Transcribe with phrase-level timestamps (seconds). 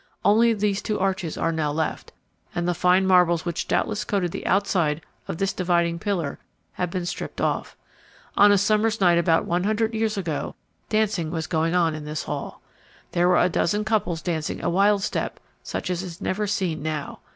[0.25, 2.11] Only these two arches are now left,
[2.55, 6.39] and the fine marbles which doubtless coated the outside of this dividing pillar
[6.73, 7.77] have been stripped off.
[8.35, 10.55] On a summer's night about one hundred years ago
[10.89, 12.63] dancing was going on in this hall.
[13.11, 17.19] There were a dozen couples dancing a wild step such as is never seen now.